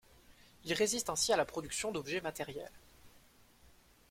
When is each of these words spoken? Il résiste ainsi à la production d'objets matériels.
Il 0.63 0.73
résiste 0.73 1.11
ainsi 1.11 1.31
à 1.31 1.37
la 1.37 1.45
production 1.45 1.91
d'objets 1.91 2.21
matériels. 2.21 2.71